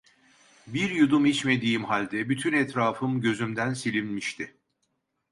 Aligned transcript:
Bir 0.67 0.89
yudum 0.91 1.25
içmediğim 1.25 1.83
halde 1.83 2.29
bütün 2.29 2.53
etrafım 2.53 3.21
gözümden 3.21 3.73
silinmişti. 3.73 4.55